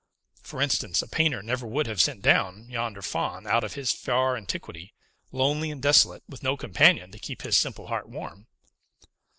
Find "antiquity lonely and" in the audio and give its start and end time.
4.35-5.79